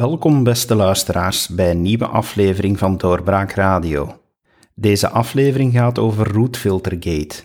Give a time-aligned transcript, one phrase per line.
[0.00, 4.20] Welkom, beste luisteraars, bij een nieuwe aflevering van Doorbraak Radio.
[4.74, 7.44] Deze aflevering gaat over Roetfiltergate.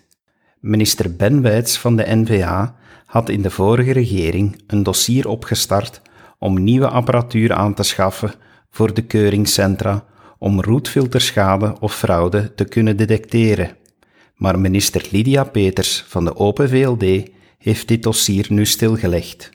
[0.60, 2.76] Minister Ben Wijts van de NVA
[3.06, 6.02] had in de vorige regering een dossier opgestart
[6.40, 8.34] om nieuwe apparatuur aan te schaffen
[8.70, 10.06] voor de keuringscentra
[10.38, 13.78] om roetfilterschade of fraude te kunnen detecteren.
[14.36, 19.55] Maar minister Lydia Peters van de Open VLD heeft dit dossier nu stilgelegd.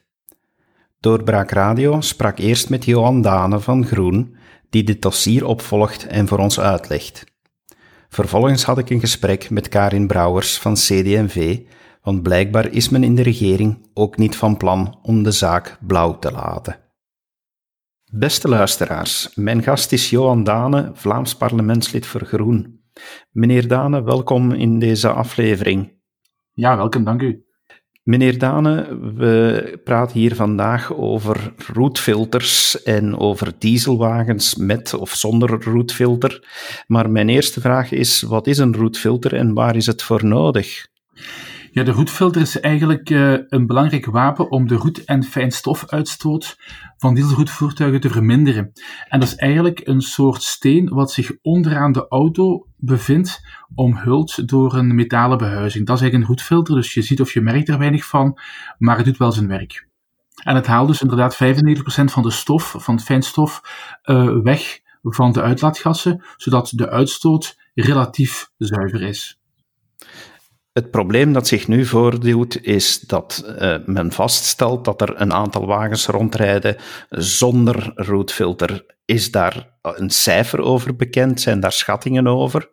[1.00, 4.36] Doorbraak Radio sprak eerst met Johan Dane van Groen,
[4.70, 7.24] die dit dossier opvolgt en voor ons uitlegt.
[8.08, 11.60] Vervolgens had ik een gesprek met Karin Brouwers van CD&V,
[12.02, 16.18] want blijkbaar is men in de regering ook niet van plan om de zaak blauw
[16.18, 16.78] te laten.
[18.12, 22.80] Beste luisteraars, mijn gast is Johan Dane, Vlaams parlementslid voor Groen.
[23.30, 25.92] Meneer Dane, welkom in deze aflevering.
[26.52, 27.44] Ja, welkom, dank u.
[28.02, 36.48] Meneer Dane, we praten hier vandaag over roetfilters en over dieselwagens met of zonder roetfilter.
[36.86, 40.86] Maar mijn eerste vraag is: wat is een roetfilter en waar is het voor nodig?
[41.72, 46.58] Ja, de roetfilter is eigenlijk uh, een belangrijk wapen om de roet- en fijnstofuitstoot
[46.96, 48.72] van dieselroetvoertuigen te verminderen.
[49.08, 53.40] En dat is eigenlijk een soort steen wat zich onderaan de auto bevindt,
[53.74, 55.86] omhuld door een metalen behuizing.
[55.86, 58.38] Dat is eigenlijk een roetfilter, dus je ziet of je merkt er weinig van,
[58.78, 59.88] maar het doet wel zijn werk.
[60.42, 61.38] En het haalt dus inderdaad 95%
[62.04, 63.60] van de stof, van het fijnstof,
[64.04, 69.40] uh, weg van de uitlaatgassen, zodat de uitstoot relatief zuiver is.
[70.72, 75.66] Het probleem dat zich nu voordoet is dat uh, men vaststelt dat er een aantal
[75.66, 76.76] wagens rondrijden
[77.08, 78.86] zonder roetfilter.
[79.04, 81.40] Is daar een cijfer over bekend?
[81.40, 82.70] Zijn daar schattingen over?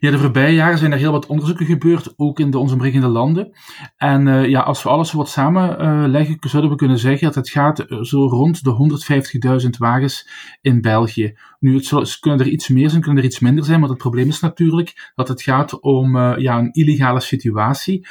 [0.00, 3.08] Ja, de voorbije jaren zijn er heel wat onderzoeken gebeurd, ook in de ons omringende
[3.08, 3.52] landen.
[3.96, 7.48] En uh, ja, als we alles wat samenleggen, uh, zouden we kunnen zeggen dat het
[7.48, 10.28] gaat eh, zo rond de 150.000 wagens
[10.60, 11.38] in België.
[11.60, 14.28] Nu, het kunnen er iets meer zijn, kunnen er iets minder zijn, maar het probleem
[14.28, 18.06] is natuurlijk dat het gaat om ja, een illegale situatie,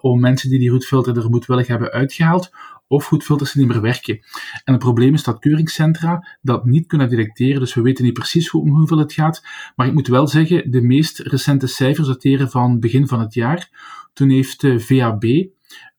[0.00, 2.50] om mensen die die roetfilter er moedwillig hebben uitgehaald,
[2.86, 4.18] of roetfilters niet meer werken.
[4.64, 8.48] En het probleem is dat keuringscentra dat niet kunnen detecteren, dus we weten niet precies
[8.48, 9.44] hoe, om hoeveel het gaat.
[9.76, 13.68] Maar ik moet wel zeggen, de meest recente cijfers dateren van begin van het jaar.
[14.12, 15.24] Toen heeft de VAB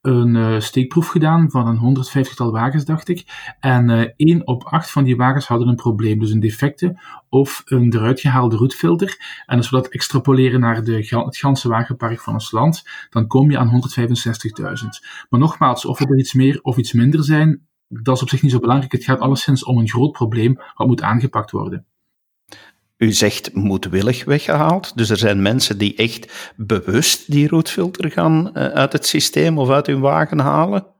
[0.06, 3.54] een uh, steekproef gedaan van een 150-tal wagens, dacht ik.
[3.60, 7.00] En uh, 1 op 8 van die wagens hadden een probleem, dus een defecte
[7.30, 9.44] of een eruit gehaalde roetfilter.
[9.46, 10.96] En als we dat extrapoleren naar de,
[11.26, 14.66] het ganse wagenpark van ons land, dan kom je aan 165.000.
[15.30, 18.52] Maar nogmaals, of er iets meer of iets minder zijn, dat is op zich niet
[18.52, 18.92] zo belangrijk.
[18.92, 21.86] Het gaat alleszins om een groot probleem wat moet aangepakt worden.
[22.98, 24.98] U zegt moedwillig weggehaald.
[24.98, 29.70] Dus er zijn mensen die echt bewust die roetfilter gaan uh, uit het systeem of
[29.70, 30.95] uit hun wagen halen.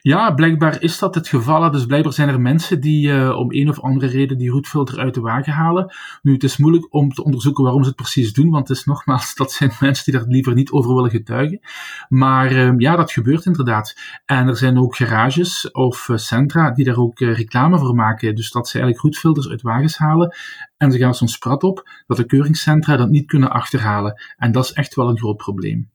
[0.00, 1.70] Ja, blijkbaar is dat het geval.
[1.70, 5.14] Dus blijkbaar zijn er mensen die uh, om een of andere reden die roetfilter uit
[5.14, 5.94] de wagen halen.
[6.22, 8.84] Nu, het is moeilijk om te onderzoeken waarom ze het precies doen, want het is
[8.84, 11.60] nogmaals, dat zijn mensen die daar liever niet over willen getuigen.
[12.08, 13.96] Maar uh, ja, dat gebeurt inderdaad.
[14.24, 18.34] En er zijn ook garages of uh, centra die daar ook reclame voor maken.
[18.34, 20.34] Dus dat ze eigenlijk roetfilters uit wagens halen.
[20.76, 24.22] En ze gaan soms prat op dat de keuringscentra dat niet kunnen achterhalen.
[24.36, 25.94] En dat is echt wel een groot probleem.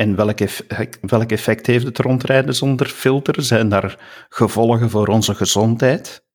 [0.00, 3.42] En welk effect, effect heeft het rondrijden zonder filter?
[3.42, 6.26] Zijn daar gevolgen voor onze gezondheid?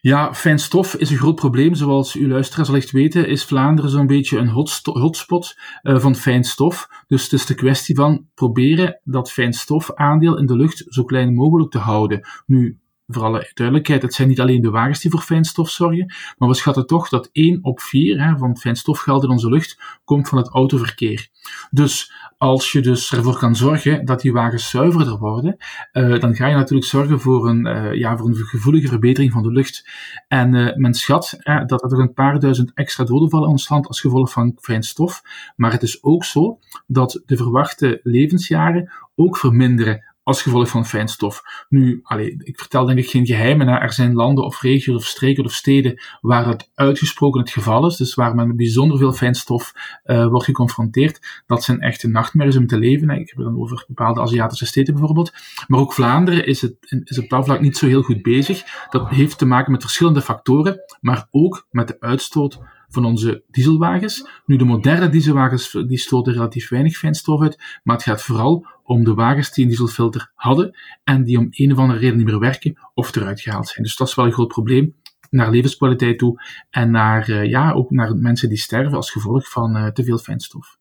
[0.00, 1.74] Ja, fijn stof is een groot probleem.
[1.74, 4.48] Zoals uw luisteraars wellicht weten, is Vlaanderen zo'n beetje een
[4.84, 6.88] hotspot uh, van fijn stof.
[7.06, 11.34] Dus het is de kwestie van proberen dat fijn stofaandeel in de lucht zo klein
[11.34, 12.28] mogelijk te houden.
[12.46, 12.80] Nu,
[13.12, 16.54] voor alle duidelijkheid, het zijn niet alleen de wagens die voor fijnstof zorgen, maar we
[16.54, 20.48] schatten toch dat 1 op 4 hè, van fijnstofgeld in onze lucht komt van het
[20.48, 21.28] autoverkeer.
[21.70, 25.56] Dus als je dus ervoor kan zorgen dat die wagens zuiverder worden,
[25.92, 29.42] uh, dan ga je natuurlijk zorgen voor een, uh, ja, voor een gevoelige verbetering van
[29.42, 29.88] de lucht.
[30.28, 31.36] En uh, men schat
[31.66, 35.22] dat er een paar duizend extra doden vallen in ons land als gevolg van fijnstof.
[35.56, 41.42] Maar het is ook zo dat de verwachte levensjaren ook verminderen als gevolg van fijnstof.
[41.68, 43.68] Nu, allee, ik vertel denk ik geen geheimen.
[43.68, 47.96] Er zijn landen of regio's of streken of steden waar dat uitgesproken het geval is,
[47.96, 49.72] dus waar men met bijzonder veel fijnstof
[50.04, 51.42] uh, wordt geconfronteerd.
[51.46, 53.10] Dat zijn echte nachtmerries om te leven.
[53.10, 55.32] Ik heb het dan over bepaalde Aziatische steden bijvoorbeeld.
[55.66, 58.62] Maar ook Vlaanderen is, het, is op dat vlak niet zo heel goed bezig.
[58.90, 62.60] Dat heeft te maken met verschillende factoren, maar ook met de uitstoot
[62.92, 64.28] van onze dieselwagens.
[64.46, 69.04] Nu, de moderne dieselwagens die stoten relatief weinig fijnstof uit, maar het gaat vooral om
[69.04, 72.38] de wagens die een dieselfilter hadden en die om een of andere reden niet meer
[72.38, 73.84] werken of eruit gehaald zijn.
[73.84, 74.94] Dus dat is wel een groot probleem
[75.30, 79.76] naar levenskwaliteit toe en naar, uh, ja, ook naar mensen die sterven als gevolg van
[79.76, 80.78] uh, te veel fijnstof.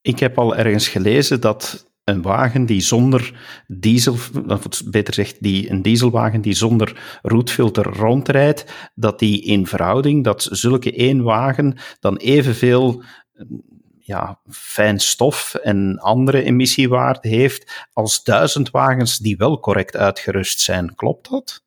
[0.00, 3.32] Ik heb al ergens gelezen dat een wagen die zonder
[3.66, 4.16] diesel,
[4.46, 10.48] of beter gezegd, die, een dieselwagen die zonder roetfilter rondrijdt, dat die in verhouding, dat
[10.50, 13.02] zulke één wagen dan evenveel
[13.98, 20.94] ja, fijn stof en andere emissiewaarde heeft als duizend wagens die wel correct uitgerust zijn.
[20.94, 21.63] Klopt dat?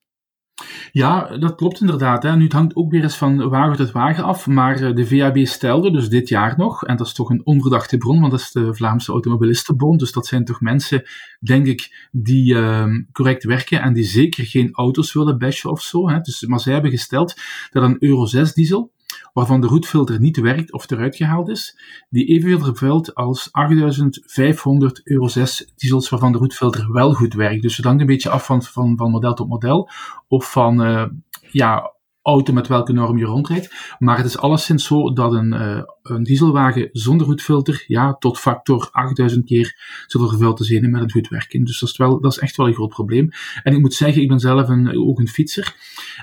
[0.92, 2.24] Ja, dat klopt inderdaad.
[2.24, 2.36] Hè.
[2.36, 5.38] Nu, het hangt ook weer eens van wagen tot wagen af, maar eh, de VAB
[5.46, 8.52] stelde dus dit jaar nog, en dat is toch een onverdachte bron, want dat is
[8.52, 11.04] de Vlaamse Automobilistenbond, dus dat zijn toch mensen,
[11.40, 16.10] denk ik, die uh, correct werken en die zeker geen auto's willen bashen of zo.
[16.10, 16.20] Hè.
[16.20, 17.36] Dus, maar zij hebben gesteld
[17.72, 18.92] dat een Euro 6 diesel,
[19.38, 21.80] waarvan de roetfilter niet werkt of eruit gehaald is,
[22.10, 27.62] die evenveel vervuilt als 8500 euro 6 diesels waarvan de roetfilter wel goed werkt.
[27.62, 29.90] Dus het hangt een beetje af van, van, model tot model
[30.28, 31.06] of van uh,
[31.52, 31.94] ja,
[32.28, 33.96] auto met welke norm je rondrijdt.
[34.00, 38.90] Maar het is alleszins zo dat een, uh, een dieselwagen zonder goedfilter, ja, tot factor
[38.92, 39.76] 8000 keer
[40.08, 41.64] zoveel vervuild te zijn met een goed werken.
[41.64, 43.30] Dus dat is, wel, dat is echt wel een groot probleem.
[43.64, 45.76] En ik moet zeggen, ik ben zelf een, ook een fietser.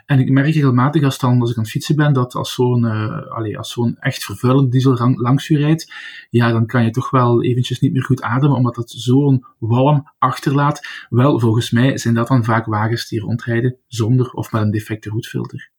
[0.07, 2.85] En ik merk regelmatig als, dan, als ik aan het fietsen ben, dat als zo'n
[2.85, 5.93] uh, als zo'n echt vervuilend diesel langs je rijdt,
[6.31, 10.11] ja, dan kan je toch wel eventjes niet meer goed ademen, omdat het zo'n walm
[10.19, 10.87] achterlaat.
[11.09, 15.11] Wel, volgens mij zijn dat dan vaak wagens die rondrijden zonder of met een defecte
[15.11, 15.73] goedfilter.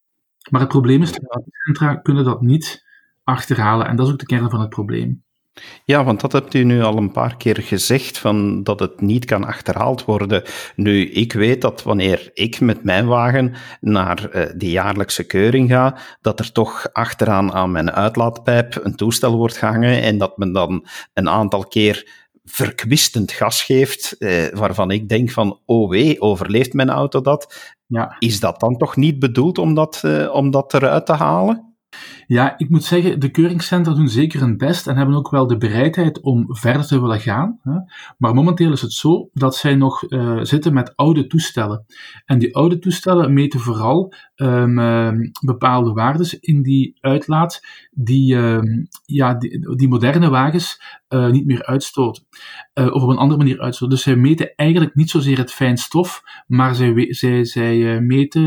[0.49, 2.85] Maar het probleem is dat centra kunnen dat niet
[3.23, 3.87] achterhalen.
[3.87, 5.23] En dat is ook de kern van het probleem.
[5.85, 9.25] Ja, want dat hebt u nu al een paar keer gezegd, van dat het niet
[9.25, 10.43] kan achterhaald worden.
[10.75, 15.97] Nu, ik weet dat wanneer ik met mijn wagen naar uh, die jaarlijkse keuring ga,
[16.21, 20.85] dat er toch achteraan aan mijn uitlaatpijp een toestel wordt gehangen en dat men dan
[21.13, 26.89] een aantal keer verkwistend gas geeft, eh, waarvan ik denk van, oh wee, overleeft mijn
[26.89, 27.74] auto dat?
[27.87, 28.15] Ja.
[28.19, 31.75] Is dat dan toch niet bedoeld om dat, uh, om dat eruit te halen?
[32.27, 35.57] Ja, ik moet zeggen, de keuringscentra doen zeker hun best en hebben ook wel de
[35.57, 37.59] bereidheid om verder te willen gaan.
[38.17, 41.85] Maar momenteel is het zo dat zij nog uh, zitten met oude toestellen.
[42.25, 45.11] En die oude toestellen meten vooral um, uh,
[45.45, 47.61] bepaalde waarden in die uitlaat
[47.91, 48.59] die, uh,
[49.05, 49.33] ja,
[49.75, 52.23] die, moderne wagens uh, niet meer uitstoten.
[52.73, 53.95] Uh, of op een andere manier uitstoten.
[53.95, 58.43] Dus zij meten eigenlijk niet zozeer het fijn stof, maar zij, zij, zij meten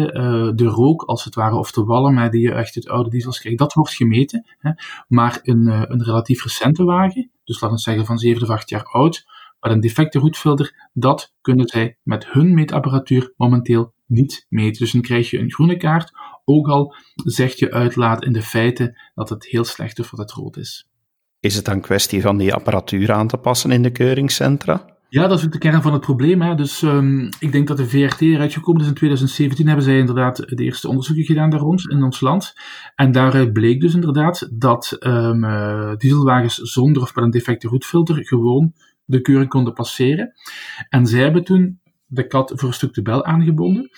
[0.57, 3.59] de rook als het ware, of de walm die je echt uit oude diesels krijgt.
[3.75, 4.47] Wordt gemeten.
[4.59, 4.71] Hè.
[5.09, 8.85] Maar een, een relatief recente wagen, dus laten we zeggen van 7 of 8 jaar
[8.85, 9.27] oud,
[9.61, 14.83] maar een defecte roetfilter, dat kunnen zij met hun meetapparatuur momenteel niet meten.
[14.83, 16.13] Dus dan krijg je een groene kaart,
[16.45, 20.33] ook al zegt je uitlaat in de feiten dat het heel slecht of wat het
[20.33, 20.89] rood is.
[21.41, 24.98] Is het dan kwestie van die apparatuur aan te passen in de keuringscentra?
[25.11, 26.43] Ja, dat is ook de kern van het probleem.
[26.43, 26.55] Hè.
[26.55, 29.67] Dus um, ik denk dat de VRT eruit gekomen is in 2017.
[29.67, 32.55] Hebben zij inderdaad de eerste onderzoeken gedaan daar rond in ons land.
[32.95, 35.47] En daaruit bleek dus inderdaad dat um,
[35.97, 38.73] dieselwagens zonder of met een defecte roetfilter gewoon
[39.05, 40.33] de keuring konden passeren.
[40.89, 43.91] En zij hebben toen de kat voor een stuk de bel aangebonden.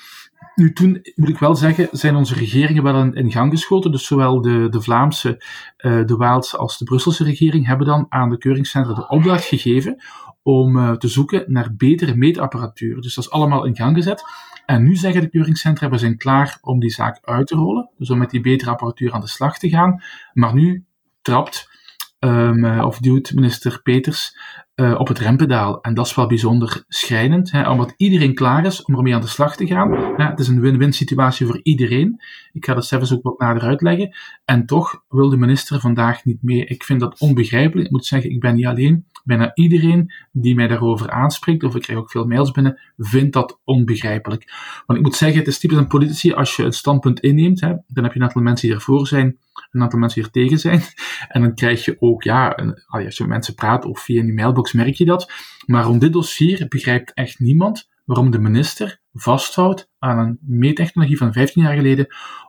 [0.55, 3.91] Nu, toen moet ik wel zeggen, zijn onze regeringen wel in, gang geschoten.
[3.91, 5.45] Dus zowel de, de Vlaamse,
[5.79, 10.03] uh, de Waalse als de Brusselse regering hebben dan aan de keuringscentra de opdracht gegeven
[10.43, 13.01] om uh, te zoeken naar betere meetapparatuur.
[13.01, 14.25] Dus dat is allemaal in gang gezet.
[14.67, 17.91] En nu zeggen de keuringscentra, we zijn klaar om die zaak uit te rollen.
[17.99, 20.03] Dus om met die betere apparatuur aan de slag te gaan.
[20.33, 20.85] Maar nu
[21.23, 21.71] trapt
[22.19, 24.37] um, of duwt minister Peters
[24.81, 25.81] uh, op het rempedaal.
[25.81, 29.27] En dat is wel bijzonder schrijnend, hè, omdat iedereen klaar is om ermee aan de
[29.27, 29.91] slag te gaan.
[30.17, 32.21] Ja, het is een win-win situatie voor iedereen.
[32.53, 34.17] Ik ga dat zelfs ook wat nader uitleggen.
[34.45, 36.65] En toch wil de minister vandaag niet mee.
[36.65, 37.87] Ik vind dat onbegrijpelijk.
[37.87, 39.05] Ik moet zeggen, ik ben niet alleen.
[39.25, 43.61] Bijna iedereen die mij daarover aanspreekt, of ik krijg ook veel mails binnen, vindt dat
[43.65, 44.53] onbegrijpelijk.
[44.87, 47.69] Want ik moet zeggen, het is typisch een politici, als je een standpunt inneemt, hè,
[47.87, 49.39] dan heb je een aantal mensen die ervoor zijn,
[49.71, 50.83] een aantal mensen die er tegen zijn.
[51.29, 52.49] En dan krijg je ook, ja,
[52.87, 55.33] als je met mensen praat of via een mailbox merk je dat.
[55.67, 61.33] Maar om dit dossier begrijpt echt niemand waarom de minister vasthoudt aan een meettechnologie van
[61.33, 62.07] 15 jaar geleden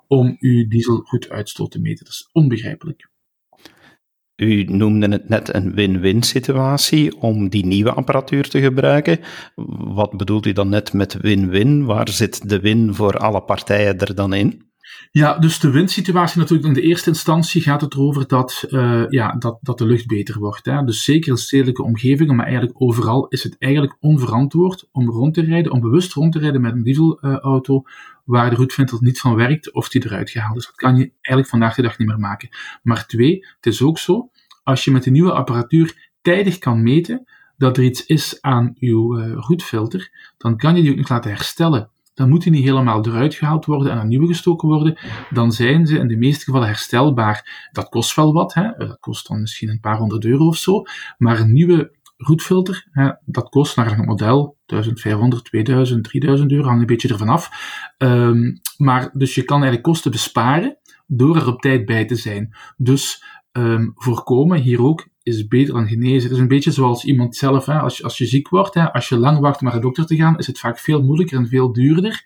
[0.08, 2.06] om uw dieselgoeduitstoot te meten.
[2.06, 3.10] Dat is onbegrijpelijk.
[4.36, 9.20] U noemde het net een win-win situatie om die nieuwe apparatuur te gebruiken.
[9.78, 11.86] Wat bedoelt u dan net met win-win?
[11.86, 14.71] Waar zit de win voor alle partijen er dan in?
[15.12, 19.36] Ja, dus de windsituatie natuurlijk in de eerste instantie gaat het erover dat, uh, ja,
[19.36, 20.66] dat, dat de lucht beter wordt.
[20.66, 20.84] Hè.
[20.84, 25.42] Dus zeker in stedelijke omgevingen, maar eigenlijk overal is het eigenlijk onverantwoord om rond te
[25.42, 27.84] rijden, om bewust rond te rijden met een dieselauto
[28.26, 30.66] waar de roetventel niet van werkt of die eruit gehaald is.
[30.66, 32.50] Dat kan je eigenlijk vandaag de dag niet meer maken.
[32.84, 34.30] Maar twee, het is ook zo,
[34.64, 37.26] als je met de nieuwe apparatuur tijdig kan meten
[37.58, 41.32] dat er iets is aan uw uh, roetfilter, dan kan je die ook nog laten
[41.32, 44.98] herstellen dan moet die helemaal eruit gehaald worden en aan nieuwe gestoken worden.
[45.30, 47.70] Dan zijn ze in de meeste gevallen herstelbaar.
[47.72, 48.72] Dat kost wel wat, hè?
[48.78, 50.82] dat kost dan misschien een paar honderd euro of zo.
[51.18, 56.82] Maar een nieuwe roetfilter, hè, dat kost naar een model 1500, 2000, 3000 euro, hangt
[56.82, 57.50] een beetje ervan af.
[57.98, 60.78] Um, maar dus je kan eigenlijk kosten besparen
[61.08, 62.56] door er op tijd bij te zijn.
[62.78, 66.24] Dus um, voorkomen hier ook is beter dan genezen.
[66.24, 68.94] Het is een beetje zoals iemand zelf, hè, als, je, als je ziek wordt, hè,
[68.94, 71.38] als je lang wacht om naar de dokter te gaan, is het vaak veel moeilijker
[71.38, 72.24] en veel duurder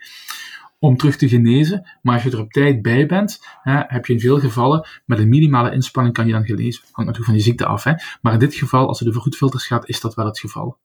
[0.79, 1.89] om terug te genezen.
[2.01, 5.19] Maar als je er op tijd bij bent, hè, heb je in veel gevallen met
[5.19, 6.81] een minimale inspanning kan je dan genezen.
[6.83, 7.83] Hangt natuurlijk van je ziekte af.
[7.83, 7.93] Hè.
[8.21, 10.77] Maar in dit geval, als het over goedfilters gaat, is dat wel het geval.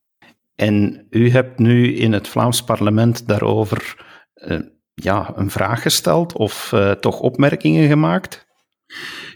[0.54, 4.60] En u hebt nu in het Vlaams parlement daarover uh,
[4.94, 8.48] ja, een vraag gesteld of uh, toch opmerkingen gemaakt?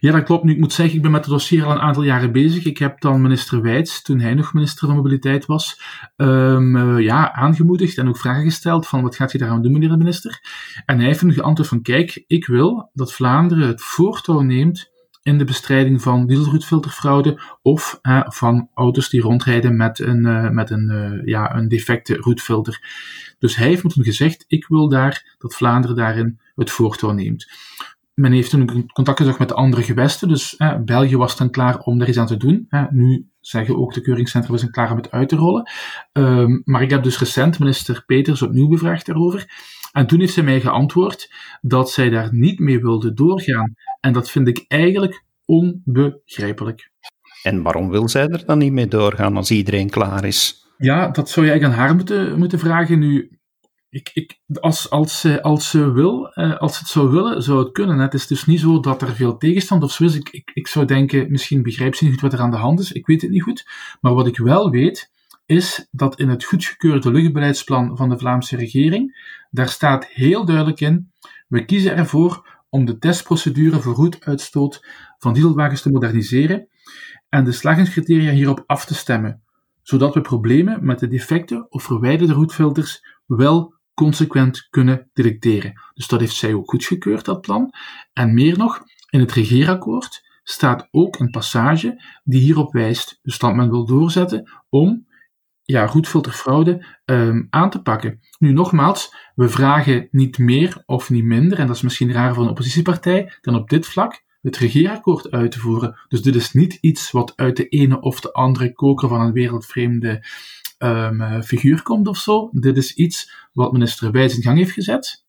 [0.00, 0.44] Ja, dat klopt.
[0.44, 2.64] Nu, ik moet zeggen, ik ben met het dossier al een aantal jaren bezig.
[2.64, 5.80] Ik heb dan minister Wijts, toen hij nog minister van Mobiliteit was,
[6.16, 9.88] um, uh, ja, aangemoedigd en ook vragen gesteld van wat gaat je daaraan doen, meneer
[9.88, 10.40] de minister?
[10.86, 14.92] En hij heeft toen geantwoord van, kijk, ik wil dat Vlaanderen het voortouw neemt
[15.22, 20.90] in de bestrijding van dieselroetfilterfraude of van auto's die rondrijden met een, uh, met een,
[20.90, 22.82] uh, ja, een defecte roetfilter.
[23.38, 27.46] Dus hij heeft me toen gezegd, ik wil daar, dat Vlaanderen daarin het voortouw neemt
[28.14, 30.28] men heeft toen contact gezocht met de andere gewesten.
[30.28, 32.66] Dus eh, België was dan klaar om er iets aan te doen.
[32.68, 35.70] Eh, nu zeggen ook de keuringscentra, we zijn klaar om het uit te rollen.
[36.12, 39.46] Um, maar ik heb dus recent minister Peters opnieuw bevraagd daarover.
[39.92, 43.74] En toen heeft zij mij geantwoord dat zij daar niet mee wilde doorgaan.
[44.00, 46.90] En dat vind ik eigenlijk onbegrijpelijk.
[47.42, 50.66] En waarom wil zij er dan niet mee doorgaan als iedereen klaar is?
[50.78, 52.98] Ja, dat zou je eigenlijk aan haar moeten, moeten vragen.
[52.98, 53.38] Nu,
[53.94, 57.72] ik, ik, als, als, ze, als ze wil, eh, als het zou willen, zou het
[57.72, 57.98] kunnen.
[57.98, 60.14] Het is dus niet zo dat er veel tegenstand of zo is.
[60.14, 62.92] Ik, ik, zou denken, misschien begrijpt ze niet goed wat er aan de hand is.
[62.92, 63.68] Ik weet het niet goed.
[64.00, 65.10] Maar wat ik wel weet,
[65.46, 71.12] is dat in het goedgekeurde luchtbeleidsplan van de Vlaamse regering, daar staat heel duidelijk in,
[71.48, 74.86] we kiezen ervoor om de testprocedure voor roetuitstoot
[75.18, 76.68] van dieselwagens te moderniseren
[77.28, 79.42] en de slagingscriteria hierop af te stemmen,
[79.82, 85.80] zodat we problemen met de defecte of verwijderde roetfilters wel consequent kunnen detecteren.
[85.94, 87.72] Dus dat heeft zij ook goedgekeurd, dat plan.
[88.12, 93.18] En meer nog, in het regeerakkoord staat ook een passage die hierop wijst.
[93.22, 95.06] Dus dat men wil doorzetten om
[95.62, 98.20] ja, roetfilterfraude um, aan te pakken.
[98.38, 102.44] Nu nogmaals, we vragen niet meer of niet minder, en dat is misschien raar voor
[102.44, 105.98] een oppositiepartij, dan op dit vlak het regeerakkoord uit te voeren.
[106.08, 109.32] Dus dit is niet iets wat uit de ene of de andere koker van een
[109.32, 110.24] wereldvreemde
[110.84, 112.48] um, figuur komt of zo.
[112.52, 115.24] Dit is iets wat minister Wijs in gang heeft gezet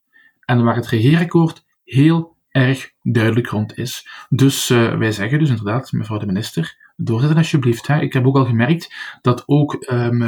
[0.46, 4.08] en waar het regeerakkoord heel erg duidelijk rond is.
[4.30, 7.88] Dus uh, wij zeggen dus inderdaad, mevrouw de minister, doorzetten alsjeblieft.
[7.88, 8.00] Hè.
[8.00, 10.20] Ik heb ook al gemerkt dat ook um,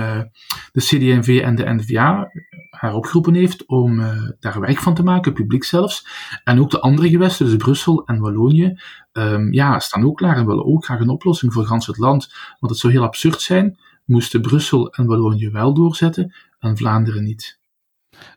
[0.72, 2.32] de CD&V en de NVA
[2.70, 3.98] haar opgeroepen heeft om
[4.40, 6.08] daar werk van te maken, publiek zelfs.
[6.44, 8.80] En ook de andere gewesten, dus Brussel en Wallonië,
[9.14, 12.34] um, ja, staan ook klaar en willen ook graag een oplossing voor gans het land.
[12.60, 13.78] Want het zou heel absurd zijn
[14.08, 17.60] moesten Brussel en Wallonië wel doorzetten en Vlaanderen niet.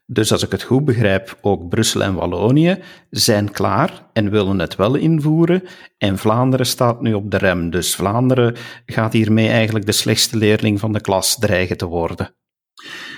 [0.06, 4.76] Dus als ik het goed begrijp, ook Brussel en Wallonië zijn klaar en willen het
[4.76, 5.62] wel invoeren.
[5.98, 7.70] En Vlaanderen staat nu op de rem.
[7.70, 12.34] Dus Vlaanderen gaat hiermee eigenlijk de slechtste leerling van de klas dreigen te worden.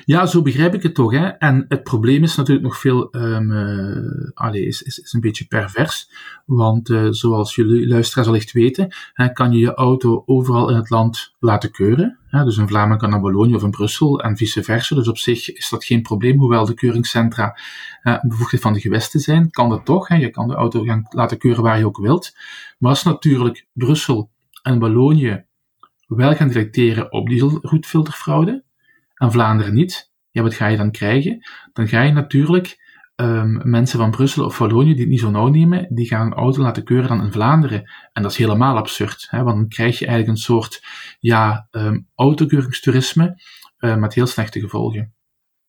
[0.04, 1.12] Ja, zo begrijp ik het toch.
[1.12, 1.26] Hè?
[1.26, 5.46] En het probleem is natuurlijk nog veel, um, uh, allez, is, is, is, een beetje
[5.46, 6.10] pervers.
[6.46, 10.90] Want uh, zoals jullie luisteraars allicht weten, hè, kan je je auto overal in het
[10.90, 12.18] land laten keuren.
[12.26, 12.44] Hè?
[12.44, 14.94] Dus een Vlaming kan naar Bologna of in Brussel en vice versa.
[14.94, 16.38] Dus op zich is dat geen probleem.
[16.38, 17.58] Hoewel de keuringscentra
[18.02, 20.08] uh, bevoegdheid van de gewesten zijn, kan dat toch.
[20.08, 20.16] Hè?
[20.16, 22.36] Je kan de auto gaan laten keuren waar je ook wilt.
[22.78, 24.30] Maar als natuurlijk Brussel
[24.62, 25.44] en Wallonië
[26.06, 28.64] wel gaan detecteren op dieselroetfilterfraude,
[29.22, 31.46] en Vlaanderen niet, ja, wat ga je dan krijgen?
[31.72, 32.78] Dan ga je natuurlijk
[33.16, 36.32] um, mensen van Brussel of Wallonië die het niet zo nauw nemen, die gaan een
[36.32, 37.90] auto laten keuren dan in Vlaanderen.
[38.12, 40.84] En dat is helemaal absurd, hè, want dan krijg je eigenlijk een soort
[41.18, 43.42] ja, um, autokeuringstoerisme
[43.78, 45.14] uh, met heel slechte gevolgen.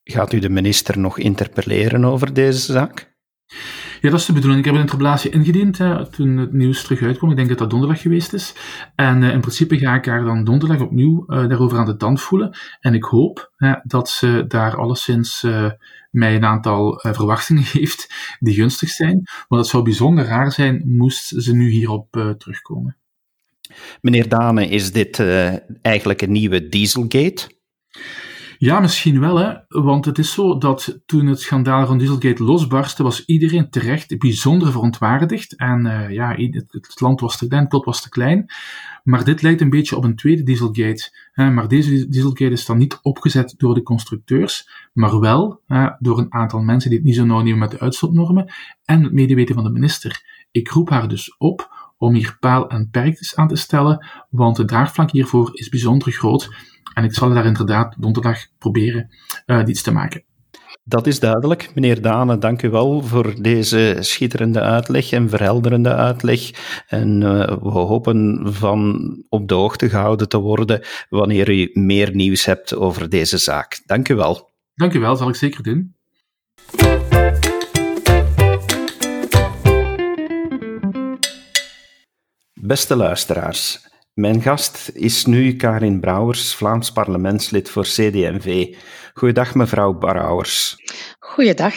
[0.03, 3.12] Gaat u de minister nog interpelleren over deze zaak?
[4.01, 4.59] Ja, dat is de bedoeling.
[4.59, 7.29] Ik heb een interpellatie ingediend hè, toen het nieuws terug uitkwam.
[7.29, 8.53] Ik denk dat dat donderdag geweest is.
[8.95, 12.21] En uh, in principe ga ik haar dan donderdag opnieuw uh, daarover aan de tand
[12.21, 12.57] voelen.
[12.79, 15.71] En ik hoop hè, dat ze daar alleszins uh,
[16.11, 19.23] mij een aantal verwachtingen heeft die gunstig zijn.
[19.47, 22.95] Want het zou bijzonder raar zijn moest ze nu hierop terugkomen.
[24.01, 25.23] Meneer Dane, is dit
[25.81, 27.49] eigenlijk een nieuwe Dieselgate?
[28.63, 29.53] Ja, misschien wel, hè.
[29.67, 34.71] Want het is zo dat toen het schandaal van Dieselgate losbarstte, was iedereen terecht bijzonder
[34.71, 35.55] verontwaardigd.
[35.55, 38.45] En uh, ja, het, land was te klein, het was te klein.
[39.03, 41.15] Maar dit lijkt een beetje op een tweede Dieselgate.
[41.31, 41.51] Hè.
[41.51, 46.33] Maar deze Dieselgate is dan niet opgezet door de constructeurs, maar wel hè, door een
[46.33, 48.53] aantal mensen die het niet zo nauw nemen met de uitstootnormen
[48.85, 50.21] en het medeweten van de minister.
[50.51, 54.65] Ik roep haar dus op om hier paal en perkjes aan te stellen, want de
[54.65, 56.72] draagvlak hiervoor is bijzonder groot.
[56.93, 59.09] En ik zal daar inderdaad donderdag proberen
[59.45, 60.23] uh, iets te maken.
[60.85, 61.71] Dat is duidelijk.
[61.75, 66.51] Meneer Dane, dank u wel voor deze schitterende uitleg en verhelderende uitleg.
[66.87, 72.45] En uh, we hopen van op de hoogte gehouden te worden wanneer u meer nieuws
[72.45, 73.81] hebt over deze zaak.
[73.85, 74.51] Dank u wel.
[74.75, 75.95] Dank u wel, zal ik zeker doen.
[82.53, 88.75] Beste luisteraars, mijn gast is nu Karin Brouwers, Vlaams parlementslid voor CD&V.
[89.13, 90.75] Goeiedag, mevrouw Brouwers.
[91.19, 91.73] Goeiedag.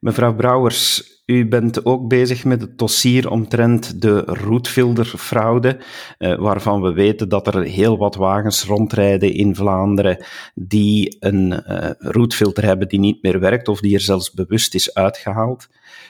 [0.00, 5.80] Mevrouw Brouwers, u bent ook bezig met het dossier omtrent de roetfilterfraude,
[6.18, 11.90] eh, waarvan we weten dat er heel wat wagens rondrijden in Vlaanderen die een uh,
[11.98, 15.68] roetfilter hebben die niet meer werkt of die er zelfs bewust is uitgehaald.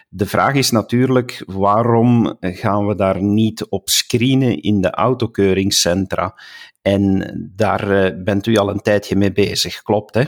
[0.09, 6.35] De vraag is natuurlijk, waarom gaan we daar niet op screenen in de autokeuringscentra?
[6.83, 10.23] En daar uh, bent u al een tijdje mee bezig, klopt hè?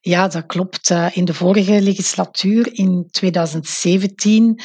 [0.00, 0.90] Ja, dat klopt.
[0.90, 4.60] Eh, in de vorige legislatuur, in 2017,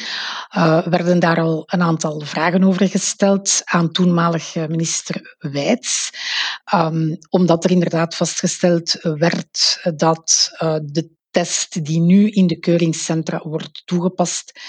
[0.56, 6.10] uh, werden daar al een aantal vragen over gesteld aan toenmalig minister Wijts.
[6.74, 10.50] Um, omdat er inderdaad vastgesteld werd dat
[10.82, 14.60] de test die nu in de keuringscentra wordt toegepast,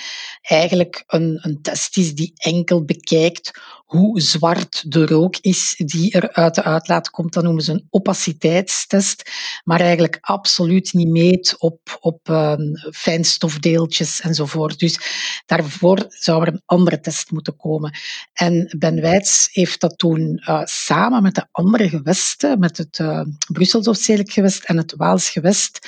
[0.42, 3.52] eigenlijk een, een test is die enkel bekijkt
[3.92, 7.34] hoe zwart de rook is die er uit de uitlaat komt.
[7.34, 9.32] Dat noemen ze een opaciteitstest,
[9.64, 12.54] maar eigenlijk absoluut niet meet op, op uh,
[12.92, 14.80] fijnstofdeeltjes enzovoort.
[14.80, 15.00] Dus
[15.46, 18.00] daarvoor zou er een andere test moeten komen.
[18.34, 23.22] En Ben Wijts heeft dat toen uh, samen met de andere gewesten, met het uh,
[23.52, 25.88] Brussels gewest en het Waals gewest,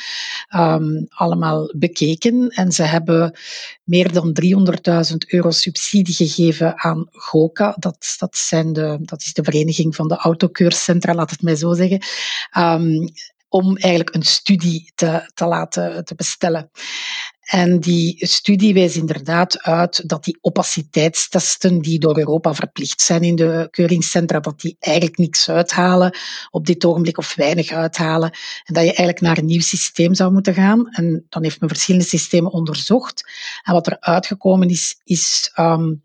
[0.71, 2.49] um, allemaal bekeken.
[2.49, 3.37] En ze hebben
[3.83, 4.37] meer dan
[5.11, 7.75] 300.000 euro subsidie gegeven aan GOCA.
[7.79, 11.73] Dat, dat, zijn de, dat is de vereniging van de autokeurcentra, laat het mij zo
[11.73, 12.01] zeggen.
[12.57, 13.11] Um,
[13.49, 16.71] om eigenlijk een studie te, te laten te bestellen.
[17.43, 23.35] En die studie wijst inderdaad uit dat die opaciteitstesten die door Europa verplicht zijn in
[23.35, 26.17] de keuringscentra, dat die eigenlijk niks uithalen
[26.49, 28.31] op dit ogenblik of weinig uithalen.
[28.63, 30.87] En dat je eigenlijk naar een nieuw systeem zou moeten gaan.
[30.89, 33.23] En dan heeft men verschillende systemen onderzocht.
[33.63, 36.03] En wat er uitgekomen is, is um,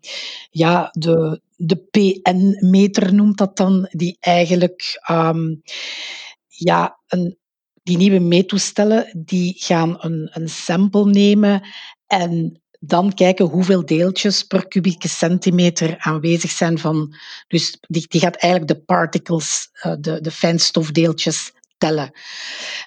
[0.51, 5.61] ja, de, de PN-meter noemt dat dan, die eigenlijk um,
[6.47, 7.37] ja, een,
[7.89, 11.61] die nieuwe meetoestellen die gaan een, een sample nemen
[12.07, 17.15] en dan kijken hoeveel deeltjes per kubieke centimeter aanwezig zijn van.
[17.47, 22.11] Dus die, die gaat eigenlijk de particles, uh, de, de fijnstofdeeltjes tellen.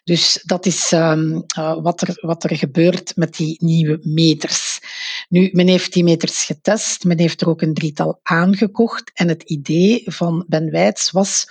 [0.04, 4.80] Dus dat is um, uh, wat, er, wat er gebeurt met die nieuwe meters.
[5.28, 9.10] Nu, men heeft die meters getest, men heeft er ook een drietal aangekocht.
[9.14, 11.48] En het idee van Ben Wijts was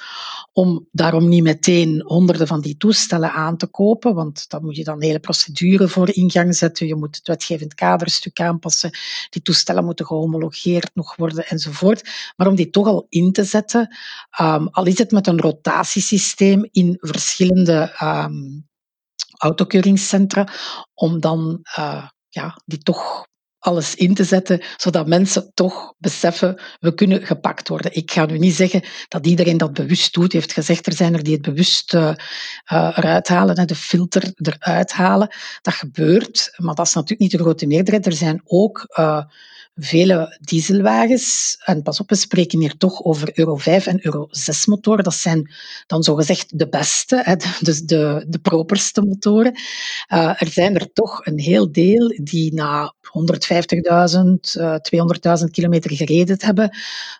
[0.53, 4.83] om daarom niet meteen honderden van die toestellen aan te kopen, want dan moet je
[4.83, 6.87] dan hele procedure voor in gang zetten.
[6.87, 8.91] Je moet het wetgevend kaderstuk aanpassen.
[9.29, 12.09] Die toestellen moeten gehomologeerd nog worden enzovoort.
[12.35, 13.95] Maar om die toch al in te zetten,
[14.41, 18.69] um, al is het met een rotatiesysteem in verschillende um,
[19.37, 20.47] autokeuringscentra,
[20.93, 23.29] om dan uh, ja, die toch
[23.61, 27.95] alles in te zetten, zodat mensen toch beseffen, we kunnen gepakt worden.
[27.95, 30.33] Ik ga nu niet zeggen dat iedereen dat bewust doet.
[30.33, 32.13] heeft gezegd, er zijn er die het bewust uh,
[32.65, 35.35] eruit halen, de filter eruit halen.
[35.61, 38.05] Dat gebeurt, maar dat is natuurlijk niet de grote meerderheid.
[38.05, 39.23] Er zijn ook uh,
[39.83, 44.65] vele dieselwagens, en pas op, we spreken hier toch over Euro 5 en Euro 6
[44.65, 45.53] motoren, dat zijn
[45.87, 49.53] dan zogezegd de beste, hè, dus de, de properste motoren.
[50.13, 54.21] Uh, er zijn er toch een heel deel die na 150.000,
[54.57, 54.75] uh,
[55.39, 56.77] 200.000 kilometer gereden hebben,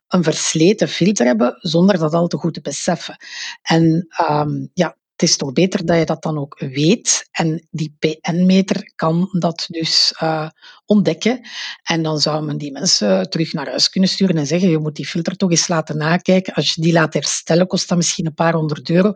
[0.07, 3.15] een versleten filter hebben, zonder dat al te goed te beseffen.
[3.61, 7.27] En um, ja, het is toch beter dat je dat dan ook weet.
[7.31, 10.49] En die PN-meter kan dat dus uh,
[10.85, 11.47] ontdekken.
[11.83, 14.95] En dan zou men die mensen terug naar huis kunnen sturen en zeggen: Je moet
[14.95, 16.53] die filter toch eens laten nakijken.
[16.53, 19.13] Als je die laat herstellen, kost dat misschien een paar honderd euro.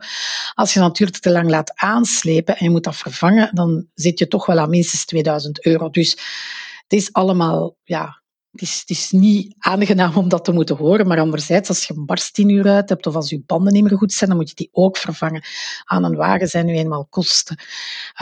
[0.54, 4.28] Als je natuurlijk te lang laat aanslepen en je moet dat vervangen, dan zit je
[4.28, 5.90] toch wel aan minstens 2000 euro.
[5.90, 6.10] Dus
[6.82, 8.22] het is allemaal ja,
[8.60, 12.38] het is, niet aangenaam om dat te moeten horen, maar anderzijds, als je een barst
[12.38, 14.54] in uur uit hebt of als je banden niet meer goed zijn, dan moet je
[14.54, 15.42] die ook vervangen.
[15.84, 17.58] Aan een wagen zijn nu eenmaal kosten.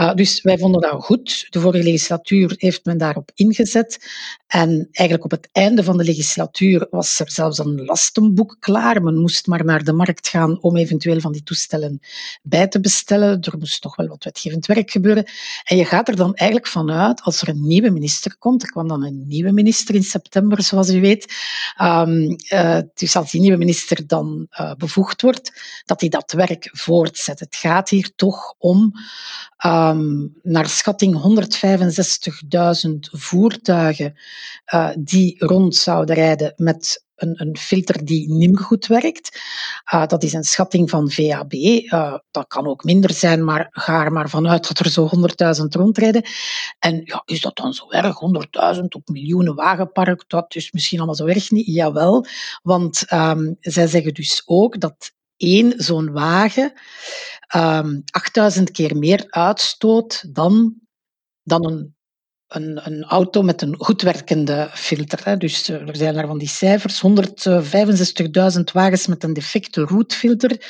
[0.01, 1.47] Uh, dus wij vonden dat goed.
[1.51, 4.07] De vorige legislatuur heeft men daarop ingezet.
[4.47, 9.03] En eigenlijk op het einde van de legislatuur was er zelfs een lastenboek klaar.
[9.03, 12.01] Men moest maar naar de markt gaan om eventueel van die toestellen
[12.43, 13.41] bij te bestellen.
[13.41, 15.25] Er moest nog wel wat wetgevend werk gebeuren.
[15.65, 18.89] En je gaat er dan eigenlijk vanuit, als er een nieuwe minister komt, er kwam
[18.89, 21.35] dan een nieuwe minister in september, september, zoals u weet.
[21.83, 22.37] Um,
[22.95, 25.53] dus als die nieuwe minister dan bevoegd wordt,
[25.85, 27.41] dat hij dat werk voortzet.
[27.41, 28.93] Het gaat hier toch om,
[29.67, 34.15] um, naar schatting, 165.000 voertuigen
[34.99, 39.41] die rond zouden rijden met een, een, filter die niet goed werkt.
[39.95, 41.53] Uh, dat is een schatting van VAB.
[41.53, 45.11] Eh, dat kan ook minder zijn, maar ga er maar vanuit dat er zo
[45.61, 46.23] 100.000 rondrijden.
[46.79, 48.17] En ja, is dat dan zo erg?
[48.77, 51.67] 100.000 op miljoenen wagenpark, dat is misschien allemaal zo erg niet.
[51.67, 52.27] Jawel,
[52.63, 56.73] want um, zij zeggen dus ook dat één zo'n wagen
[57.55, 60.75] um, ehm, 8000 keer meer uitstoot dan,
[61.43, 61.95] dan een
[62.55, 65.21] een, een, auto met een goed werkende filter.
[65.25, 65.37] Hè.
[65.37, 67.03] Dus eh, er zijn daar van die cijfers.
[68.57, 70.61] 165.000 wagens met een defecte roetfilter.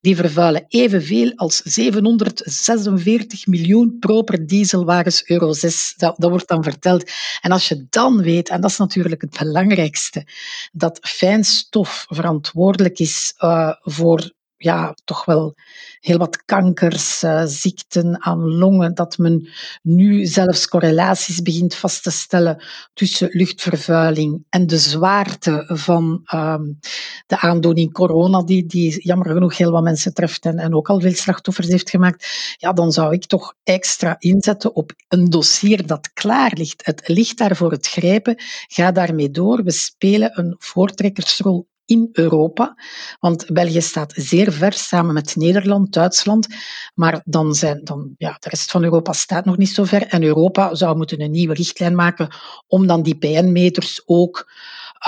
[0.00, 5.94] Die vervuilen evenveel als 746 miljoen proper dieselwagens Euro 6.
[5.96, 7.10] Dat, dat wordt dan verteld.
[7.40, 10.26] En als je dan weet, en dat is natuurlijk het belangrijkste,
[10.72, 14.30] dat fijnstof verantwoordelijk is uh, voor
[14.62, 15.54] ja, toch wel
[16.00, 19.48] heel wat kankers, uh, ziekten aan longen, dat men
[19.82, 26.78] nu zelfs correlaties begint vast te stellen tussen luchtvervuiling en de zwaarte van um,
[27.26, 31.00] de aandoening corona, die, die jammer genoeg heel wat mensen treft en, en ook al
[31.00, 36.12] veel slachtoffers heeft gemaakt, ja, dan zou ik toch extra inzetten op een dossier dat
[36.12, 36.86] klaar ligt.
[36.86, 38.34] Het ligt daar voor het grijpen.
[38.68, 39.62] Ga daarmee door.
[39.64, 42.76] We spelen een voortrekkersrol in Europa.
[43.20, 46.46] Want België staat zeer ver samen met Nederland, Duitsland.
[46.94, 50.06] Maar dan zijn dan, ja, de rest van Europa staat nog niet zo ver.
[50.06, 52.28] En Europa zou moeten een nieuwe richtlijn maken
[52.66, 54.52] om dan die PN-meters ook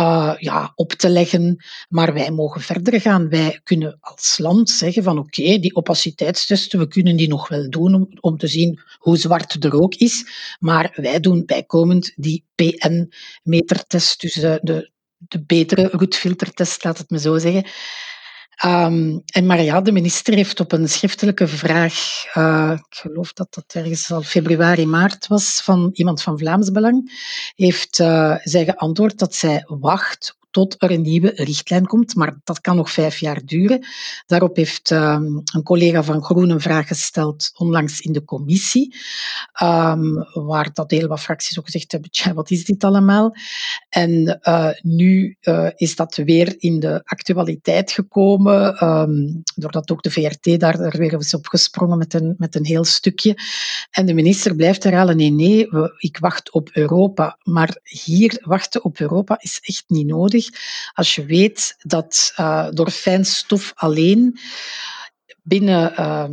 [0.00, 1.64] uh, ja, op te leggen.
[1.88, 3.28] Maar wij mogen verder gaan.
[3.28, 7.94] Wij kunnen als land zeggen van oké, die opaciteitstesten, we kunnen die nog wel doen
[7.94, 10.26] om, om te zien hoe zwart de rook is.
[10.58, 14.90] Maar wij doen bijkomend die PN-metertest, dus de, de,
[15.28, 17.64] de betere roetfiltertest, laat het me zo zeggen.
[18.64, 23.54] Um, en maar ja, de minister heeft op een schriftelijke vraag, uh, ik geloof dat
[23.54, 27.10] dat ergens al februari, maart was, van iemand van Vlaams Belang,
[27.56, 32.14] heeft uh, zij geantwoord dat zij wacht tot er een nieuwe richtlijn komt.
[32.14, 33.86] Maar dat kan nog vijf jaar duren.
[34.26, 38.96] Daarop heeft um, een collega van Groen een vraag gesteld onlangs in de commissie,
[39.62, 43.34] um, waar dat heel wat fracties ook gezegd hebben, wat is dit allemaal?
[43.88, 50.10] En uh, nu uh, is dat weer in de actualiteit gekomen, um, doordat ook de
[50.10, 53.36] VRT daar er weer is opgesprongen met een, met een heel stukje.
[53.90, 57.38] En de minister blijft herhalen, nee, nee, ik wacht op Europa.
[57.42, 60.41] Maar hier wachten op Europa is echt niet nodig.
[60.92, 64.38] Als je weet dat uh, door fijnstof alleen
[65.42, 66.24] binnen, uh,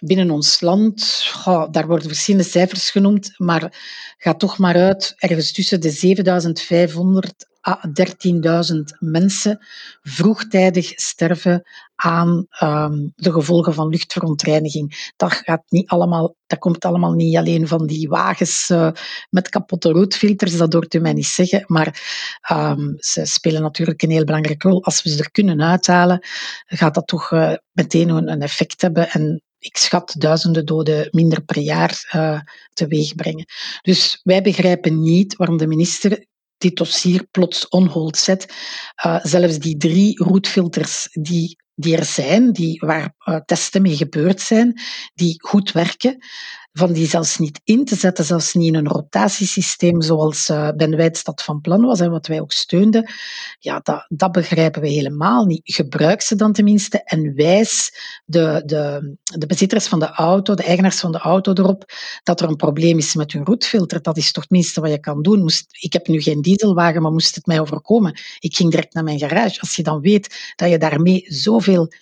[0.00, 1.24] binnen ons land,
[1.70, 3.72] daar worden verschillende cijfers genoemd, maar
[4.18, 9.66] gaat toch maar uit ergens tussen de 7500 à 13.000 mensen
[10.02, 11.62] vroegtijdig sterven
[11.94, 15.12] aan um, de gevolgen van luchtverontreiniging.
[15.16, 18.90] Dat, gaat niet allemaal, dat komt allemaal niet alleen van die wagens uh,
[19.30, 22.02] met kapotte roodfilters, dat hoort u mij niet zeggen, maar
[22.52, 24.84] um, ze spelen natuurlijk een heel belangrijke rol.
[24.84, 26.26] Als we ze er kunnen uithalen,
[26.66, 31.42] gaat dat toch uh, meteen een, een effect hebben en ik schat duizenden doden minder
[31.42, 32.40] per jaar uh,
[32.72, 33.44] teweeg brengen.
[33.82, 36.26] Dus wij begrijpen niet waarom de minister
[36.58, 38.46] dit dossier plots on hold zet.
[39.06, 44.40] Uh, zelfs die drie roetfilters die die er zijn, die, waar uh, testen mee gebeurd
[44.40, 44.80] zijn,
[45.14, 46.24] die goed werken,
[46.78, 50.96] van die zelfs niet in te zetten, zelfs niet in een rotatiesysteem zoals uh, Ben
[50.96, 53.10] Wijts van plan was en wat wij ook steunden,
[53.58, 55.60] ja, dat, dat begrijpen we helemaal niet.
[55.64, 57.92] Gebruik ze dan tenminste en wijs
[58.24, 62.48] de, de, de bezitters van de auto, de eigenaars van de auto erop, dat er
[62.48, 64.02] een probleem is met hun roetfilter.
[64.02, 65.40] Dat is toch het minste wat je kan doen.
[65.40, 69.04] Moest, ik heb nu geen dieselwagen, maar moest het mij overkomen, ik ging direct naar
[69.04, 69.60] mijn garage.
[69.60, 71.92] Als je dan weet dat je daarmee zoveel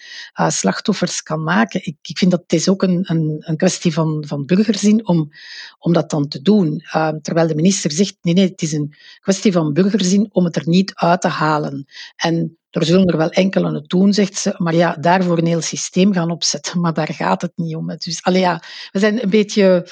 [0.41, 3.93] uh, slachtoffers kan maken, ik, ik vind dat het is ook een, een, een kwestie
[3.93, 4.64] van, van burger
[5.03, 5.31] om,
[5.79, 6.83] om dat dan te doen.
[6.95, 10.57] Uh, terwijl de minister zegt, nee, nee, het is een kwestie van burgerzin om het
[10.57, 11.87] er niet uit te halen.
[12.17, 15.61] En er zullen er wel enkele het doen, zegt ze, maar ja, daarvoor een heel
[15.61, 16.81] systeem gaan opzetten.
[16.81, 17.87] Maar daar gaat het niet om.
[17.87, 19.89] Dus allee, ja, we zijn een beetje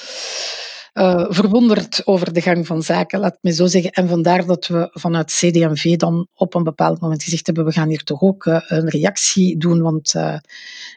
[0.93, 3.91] uh, verwonderd over de gang van zaken, laat me zo zeggen.
[3.91, 7.89] En vandaar dat we vanuit CD&V dan op een bepaald moment gezegd hebben, we gaan
[7.89, 10.37] hier toch ook uh, een reactie doen, want uh,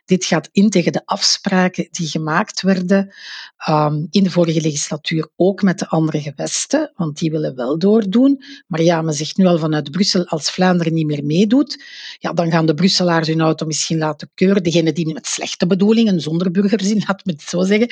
[0.04, 3.14] dit gaat in tegen de afspraken die gemaakt werden
[3.68, 8.42] um, in de vorige legislatuur, ook met de andere gewesten, want die willen wel doordoen.
[8.66, 11.84] Maar ja, men zegt nu al vanuit Brussel, als Vlaanderen niet meer meedoet,
[12.18, 14.62] ja, dan gaan de Brusselaars hun auto misschien laten keuren.
[14.62, 17.88] Degene die met slechte bedoelingen, zonder burgerzin, laat me het zo zeggen,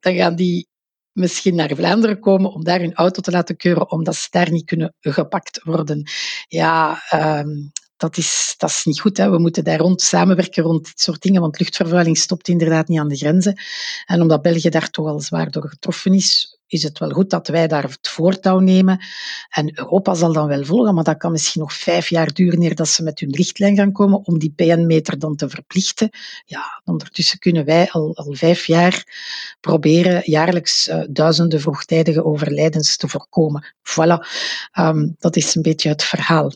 [0.00, 0.68] dan gaan die
[1.12, 4.64] misschien naar Vlaanderen komen om daar hun auto te laten keuren, omdat ze daar niet
[4.64, 6.10] kunnen gepakt worden.
[6.48, 9.16] Ja, um, dat is, dat is niet goed.
[9.16, 9.30] Hè.
[9.30, 13.08] We moeten daar rond samenwerken rond dit soort dingen, want luchtvervuiling stopt inderdaad niet aan
[13.08, 13.60] de grenzen.
[14.06, 17.48] En omdat België daar toch al zwaar door getroffen is, is het wel goed dat
[17.48, 19.00] wij daar het voortouw nemen.
[19.48, 22.74] En Europa zal dan wel volgen, maar dat kan misschien nog vijf jaar duren eer
[22.74, 26.10] dat ze met hun richtlijn gaan komen om die PN-meter dan te verplichten.
[26.44, 29.04] Ja, ondertussen kunnen wij al, al vijf jaar
[29.60, 33.74] proberen jaarlijks uh, duizenden vroegtijdige overlijdens te voorkomen.
[33.82, 34.26] Voilà,
[34.78, 36.52] um, dat is een beetje het verhaal.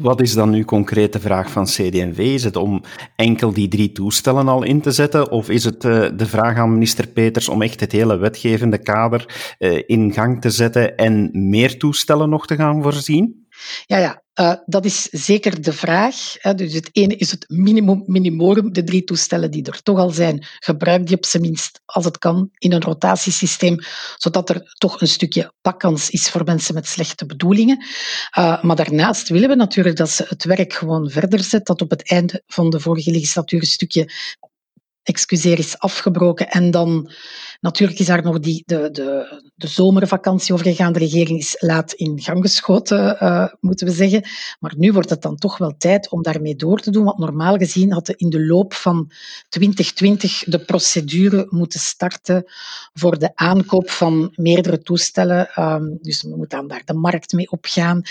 [0.00, 2.18] Wat is dan nu concreet de vraag van CD&V?
[2.18, 2.82] Is het om
[3.16, 5.30] enkel die drie toestellen al in te zetten?
[5.30, 9.54] Of is het uh, de vraag aan minister Peters om echt het hele wetgevende kader
[9.58, 13.43] uh, in gang te zetten en meer toestellen nog te gaan voorzien?
[13.86, 14.22] Ja, ja.
[14.40, 16.16] Uh, dat is zeker de vraag.
[16.38, 16.54] Hè.
[16.54, 20.46] Dus het ene is het minimum minimorum, de drie toestellen die er toch al zijn.
[20.58, 23.78] Gebruik die op zijn minst, als het kan, in een rotatiesysteem,
[24.16, 27.84] zodat er toch een stukje pakkans is voor mensen met slechte bedoelingen.
[28.38, 31.90] Uh, maar daarnaast willen we natuurlijk dat ze het werk gewoon verder zet, dat op
[31.90, 34.10] het einde van de vorige legislatuur een stukje
[35.04, 36.48] excuseer, is afgebroken.
[36.48, 37.10] En dan
[37.60, 40.92] natuurlijk is daar nog die, de, de, de zomervakantie overgegaan.
[40.92, 44.22] De regering is laat in gang geschoten, uh, moeten we zeggen.
[44.60, 47.04] Maar nu wordt het dan toch wel tijd om daarmee door te doen.
[47.04, 49.10] Want normaal gezien hadden in de loop van
[49.48, 52.44] 2020 de procedure moeten starten
[52.92, 55.48] voor de aankoop van meerdere toestellen.
[55.58, 58.02] Um, dus we moeten dan daar de markt mee opgaan.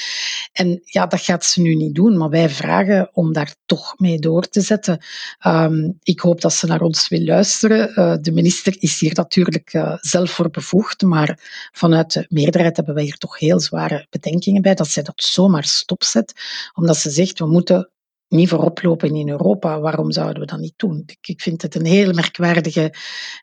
[0.52, 2.18] En ja, dat gaat ze nu niet doen.
[2.18, 5.04] Maar wij vragen om daar toch mee door te zetten.
[5.48, 7.90] Um, ik hoop dat ze naar ons wil luisteren.
[8.00, 11.40] Uh, de minister is hier natuurlijk uh, zelf voor bevoegd, maar
[11.72, 15.64] vanuit de meerderheid hebben wij hier toch heel zware bedenkingen bij dat zij dat zomaar
[15.64, 16.34] stopzet,
[16.74, 17.90] omdat ze zegt we moeten
[18.28, 19.80] niet voorop lopen in Europa.
[19.80, 21.04] Waarom zouden we dat niet doen?
[21.22, 22.94] Ik, vind het een heel merkwaardige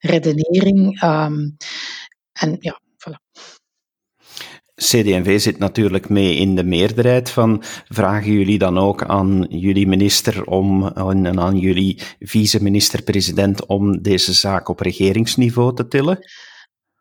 [0.00, 1.02] redenering.
[1.02, 1.56] Um,
[2.32, 3.20] en ja, voilà.
[4.80, 10.44] CD&V zit natuurlijk mee in de meerderheid van vragen jullie dan ook aan jullie minister
[10.44, 16.18] om, en aan jullie vice-minister-president om deze zaak op regeringsniveau te tillen?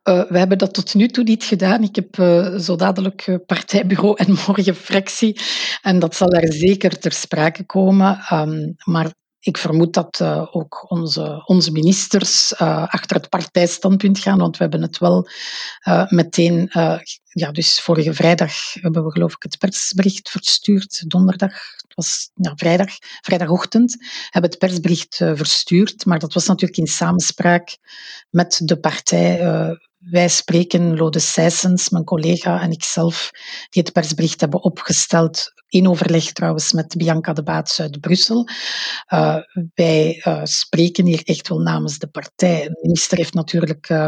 [0.03, 1.83] Uh, we hebben dat tot nu toe niet gedaan.
[1.83, 5.39] Ik heb uh, zo dadelijk uh, partijbureau en morgen fractie.
[5.81, 8.19] En dat zal er zeker ter sprake komen.
[8.31, 14.37] Um, maar ik vermoed dat uh, ook onze, onze ministers uh, achter het partijstandpunt gaan,
[14.37, 15.27] want we hebben het wel
[15.87, 16.69] uh, meteen,
[17.23, 22.53] ja, dus vorige vrijdag hebben we geloof ik het persbericht verstuurd, donderdag, het was ja,
[22.55, 22.89] vrijdag,
[23.21, 23.97] vrijdagochtend,
[24.29, 27.77] hebben het persbericht verstuurd, maar dat was natuurlijk in samenspraak
[28.29, 29.39] met de partij
[29.99, 33.29] wij spreken Lode Sijsens, mijn collega en ikzelf,
[33.69, 38.47] die het persbericht hebben opgesteld, in overleg trouwens met Bianca de Baats uit Brussel.
[39.13, 39.35] Uh,
[39.73, 42.63] wij uh, spreken hier echt wel namens de partij.
[42.63, 44.07] De minister heeft natuurlijk uh,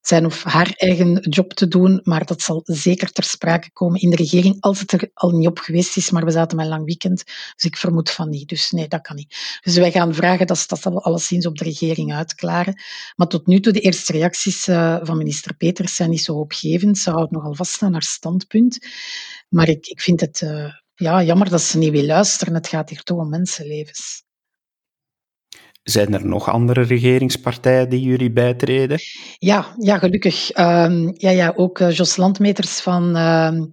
[0.00, 4.10] zijn of haar eigen job te doen, maar dat zal zeker ter sprake komen in
[4.10, 6.72] de regering, als het er al niet op geweest is, maar we zaten met een
[6.72, 8.48] lang weekend, dus ik vermoed van niet.
[8.48, 9.58] Dus nee, dat kan niet.
[9.60, 12.80] Dus wij gaan vragen dat ze dat alleszins op de regering uitklaren.
[13.16, 16.98] Maar tot nu toe, de eerste reacties uh, van minister Peters zijn niet zo hoopgevend.
[16.98, 18.78] Ze houdt nogal vast aan haar standpunt.
[19.48, 22.54] Maar ik, ik vind het uh, ja, jammer dat ze niet wil luisteren.
[22.54, 24.24] Het gaat hier toch om mensenlevens.
[25.82, 28.98] Zijn er nog andere regeringspartijen die jullie bijtreden?
[29.38, 30.56] Ja, ja gelukkig.
[30.58, 33.64] Uh, ja, ja, ook uh, Jos Landmeters van uh, ehm,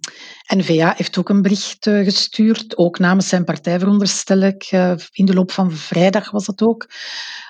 [0.55, 4.63] N-VA heeft ook een bericht uh, gestuurd, ook namens zijn partij veronderstel ik.
[4.63, 6.89] Eh, in de loop van vrijdag was dat ook.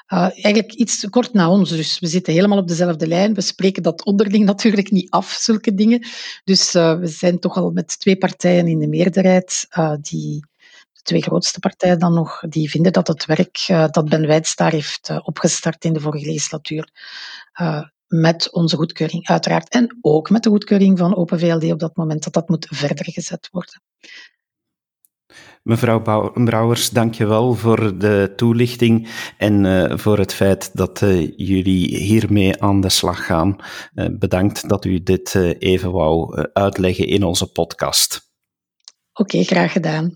[0.07, 3.33] Eigenlijk iets kort na ons, dus we zitten helemaal op dezelfde lijn.
[3.33, 6.07] We spreken dat onderling natuurlijk niet af, zulke dingen.
[6.43, 9.67] Dus we zijn toch al met twee partijen in de meerderheid
[10.01, 10.48] die
[10.99, 14.55] de twee grootste partijen dan nog, die vinden dat het werk uh, dat Ben Wijts
[14.55, 16.89] daar heeft uh, opgestart in de vorige legislatuur,
[17.61, 21.95] uh, met onze goedkeuring uiteraard, en ook met de goedkeuring van Open VLD op dat
[21.95, 23.81] moment, dat dat moet verder gezet worden.
[25.63, 31.31] Mevrouw Brouwers, dank je wel voor de toelichting en uh, voor het feit dat uh,
[31.35, 33.55] jullie hiermee aan de slag gaan.
[33.95, 38.31] Uh, bedankt dat u dit even wou uitleggen in onze podcast.
[39.13, 40.15] Oké, okay, graag gedaan.